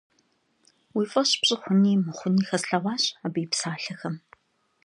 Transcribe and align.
Уи 0.95 1.05
фӀэщ 1.11 1.31
пщӀы 1.39 1.55
хъуни 1.61 1.93
мыхъуни 2.05 2.43
хэслъэгъуащ 2.49 3.03
абы 3.25 3.39
и 3.43 3.47
псалъэхэм. 3.51 4.15